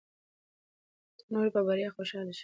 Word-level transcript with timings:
د 1.17 1.19
نورو 1.33 1.49
په 1.55 1.61
بریا 1.67 1.89
خوشحاله 1.95 2.31
شئ. 2.37 2.39